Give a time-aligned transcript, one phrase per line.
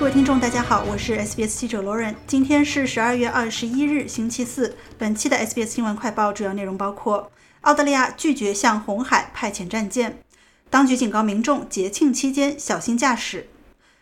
[0.00, 2.16] 各位听众，大家好，我是 SBS 记者罗仁。
[2.26, 4.74] 今天是十二月二十一日，星期四。
[4.96, 7.30] 本期的 SBS 新闻快报主要内容包括：
[7.60, 10.12] 澳大利亚拒绝向红海派遣战舰；
[10.70, 13.40] 当局警告民众节庆期间小心驾驶；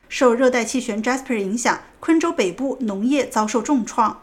[0.08, 4.18] 受热带气旋 Jasper 影响，昆州北部农业遭受重创；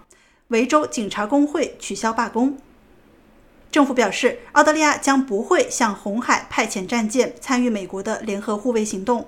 [0.47, 2.57] 维州警察工会取消罢工。
[3.69, 9.27] 政府表示，澳大利亚将不会向红海派遣战舰参与美国的联合护卫行动。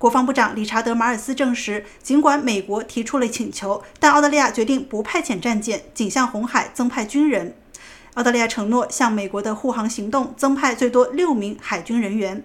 [0.00, 7.54] 国防部长理查德·马尔斯证实，尽管美国提出了请求，但澳大利亚决定不派遣战舰，仅向红海增派军人。
[8.14, 12.42] 澳大利亚承诺向美国的护航行动增派最多六名海军人员。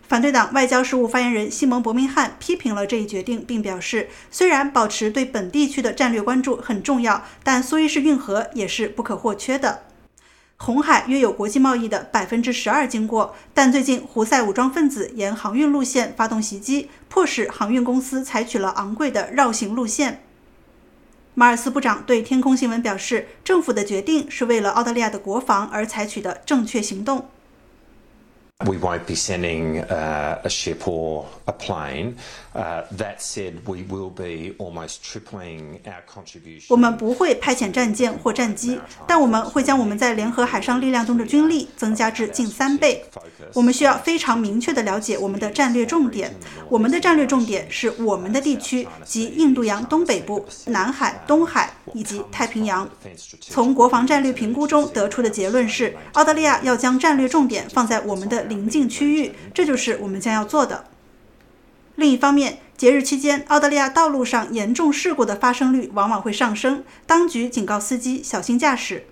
[0.00, 9.84] 反对党外交事务发言人西蒙·伯明翰批评了这一决定，并表示，虽然保持对本地区的战略关注很重要，但苏伊士运河也是不可或缺的。
[10.64, 20.22] 红海约有国际贸易的百分之十二经过，但最近胡塞武装分子沿航运路线发动袭击，迫使航运公司采取了昂贵的绕行路线。
[21.34, 27.28] 马尔斯部长对天空新闻表示，政府的决定是为了澳大利亚的国防而采取的正确行动。
[28.64, 32.14] We won't be sending a ship or a plane.
[32.54, 36.66] That said, we will be almost tripling our contribution.
[36.68, 43.04] 我们不会派遣战舰或战机，但我们会将我们在联合海上力量中的军力增加至近三倍。
[43.54, 46.34] 我们需要非常明确地了解我们的战略重点。
[46.68, 52.88] 我们的战略重点是我们的地区，及印度洋东北部、南海、东海以及太平洋。
[53.40, 58.42] 从国防战略评估中得出的结论是，澳大利亚要将战略重点放在我们的。
[58.44, 60.84] 邻近区域，这就是我们将要做的。
[61.94, 69.06] 另一方面，节日期间，澳大利亚道路上严重事故的发生率往往会上升，当局警告司机小心驾驶。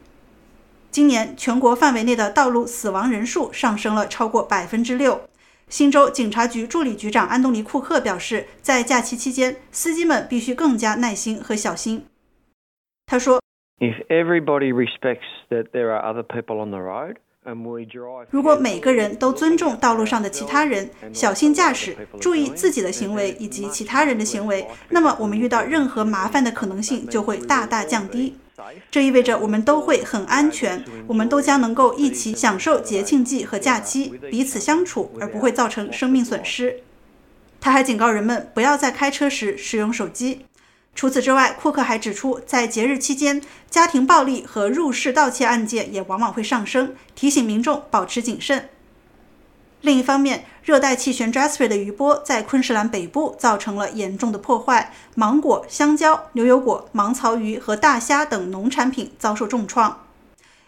[0.90, 5.22] 今年全国范围内的道路死亡人数上升了超过百分之六。
[5.68, 12.04] 新州警察局助理局长安东尼·库克表示，在假期期间，司机们必须更加耐心和小心。
[13.10, 13.42] 他说
[13.80, 17.16] ：“If everybody respects that there are other people on the road。”
[18.30, 28.36] 如果每个人都尊重道路上的其他人，小心驾驶，注意自己的行为以及其他人的行为，那么我们遇到任何麻烦的可能性就会大大降低。
[28.92, 36.82] 这意味着我们都会很安全，我们都将能够一起享受节庆季和假期，彼此相处，而不会造成生命损失。
[37.60, 40.46] 他还警告人们不要在开车时使用手机。
[40.94, 43.40] 除此之外，库克还指出，在节日期间，
[43.70, 48.68] 家庭暴力和入室盗窃案件也往往会上升，提醒民众保持谨慎。
[49.80, 60.04] 另一方面，热带气旋 Jasper 的余波在昆士兰北部造成了严重的破坏，芒果、香蕉、牛油果、芒草鱼和大虾等农产品遭受重创。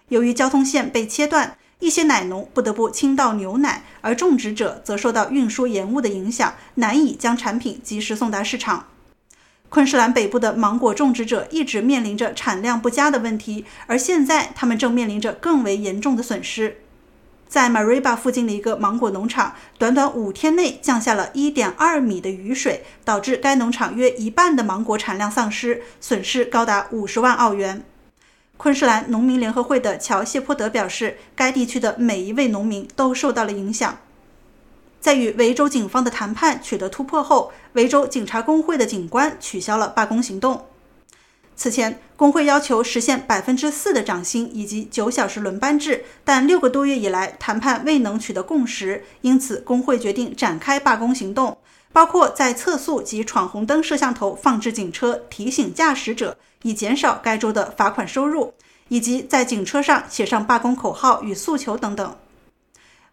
[0.09, 8.87] 由于交通线被切断，一些奶农不得不倾倒牛奶，而种植者则受到运输延误的影响，难以将产品及时送达市场。
[9.73, 16.77] 昆士兰北部的芒果种植者一直面临着产量不佳的问题，而现在他们正面临着更为严重的损失。
[17.49, 27.83] 在 Mariba 附近的一个芒果农场，短短五天内降下了一点二米的雨水，导致该农场约一半的芒果产量丧失，损失高达五十万澳元。
[28.59, 33.97] 昆士兰农民联合会的乔·谢泼德表示，该地区的每一位农民都受到了影响。
[35.03, 40.67] 在与维州警方的谈判取得突破后，维州警察工会的警官取消了罢工行动。
[41.57, 51.59] 此前，工会要求实现百分之四的涨薪以及九小时轮班制，但六个多月以来谈判未能取得共识，因此工会决定展开罢工行动，
[51.93, 58.55] 包括在测速及闯红灯摄像头放置警车，提醒驾驶者以减少该州的罚款收入，
[58.87, 62.17] 以及在警车上写上罢工口号与诉求等等。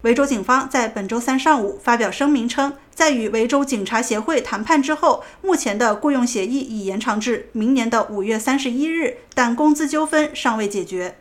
[0.02, 11.16] 维州警方在本周三上午发表声明称，在与维州警察协会谈判之后，目前的雇佣协议已延长至明年的五月三十一日，但工资纠纷尚未解决。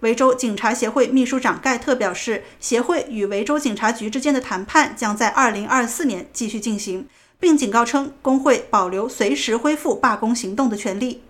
[0.00, 7.08] 维州警察协会秘书长盖特表示，协会与维州警察局之间的谈判将在二零二四年继续进行，
[7.40, 11.22] 并警告称，工会保留随时恢复罢工行动的权利。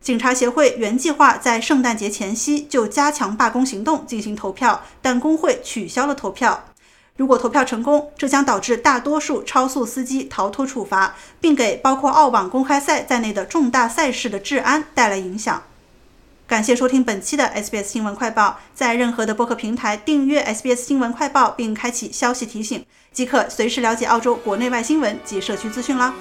[0.00, 6.64] 警察协会原计划在圣诞节前夕就加强罢工行动进行投票，但工会取消了投票。
[7.16, 15.62] 如果投票成功，这将导致大多数超速司机逃脱处罚，并给包括澳网公开赛在内的重大赛事的治安带来影响。
[16.46, 26.14] 感谢收听本期的 SBS 新闻快报，在任何的播客平台订阅 SBS 新闻快报并开启消息提醒，即可随时了解澳洲国内外新闻及社区资讯啦。